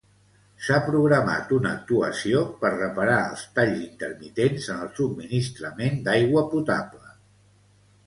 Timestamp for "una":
1.57-1.73